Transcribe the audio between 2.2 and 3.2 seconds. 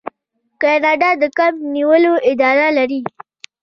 اداره لري.